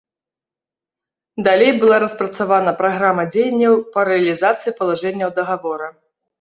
[1.47, 5.95] Далей была распрацавана праграма дзеянняў па рэалізацыі палажэнняў дагавора.